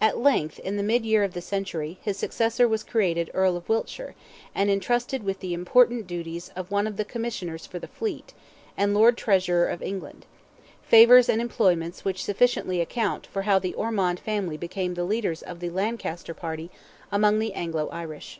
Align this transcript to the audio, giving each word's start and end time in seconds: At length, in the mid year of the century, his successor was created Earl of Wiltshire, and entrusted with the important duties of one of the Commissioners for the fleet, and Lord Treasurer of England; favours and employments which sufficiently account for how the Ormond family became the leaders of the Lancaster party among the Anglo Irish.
At 0.00 0.16
length, 0.18 0.60
in 0.60 0.76
the 0.76 0.84
mid 0.84 1.04
year 1.04 1.24
of 1.24 1.34
the 1.34 1.40
century, 1.42 1.98
his 2.00 2.16
successor 2.16 2.68
was 2.68 2.84
created 2.84 3.32
Earl 3.34 3.56
of 3.56 3.68
Wiltshire, 3.68 4.14
and 4.54 4.70
entrusted 4.70 5.24
with 5.24 5.40
the 5.40 5.52
important 5.54 6.06
duties 6.06 6.52
of 6.54 6.70
one 6.70 6.86
of 6.86 6.96
the 6.96 7.04
Commissioners 7.04 7.66
for 7.66 7.80
the 7.80 7.88
fleet, 7.88 8.32
and 8.76 8.94
Lord 8.94 9.16
Treasurer 9.16 9.66
of 9.66 9.82
England; 9.82 10.24
favours 10.82 11.28
and 11.28 11.40
employments 11.40 12.04
which 12.04 12.22
sufficiently 12.22 12.80
account 12.80 13.26
for 13.26 13.42
how 13.42 13.58
the 13.58 13.74
Ormond 13.74 14.20
family 14.20 14.56
became 14.56 14.94
the 14.94 15.02
leaders 15.02 15.42
of 15.42 15.58
the 15.58 15.70
Lancaster 15.70 16.32
party 16.32 16.70
among 17.10 17.40
the 17.40 17.52
Anglo 17.54 17.88
Irish. 17.88 18.38